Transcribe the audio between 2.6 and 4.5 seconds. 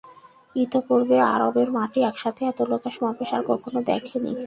লোকের সমাবেশ আর কখনো দেখেনি।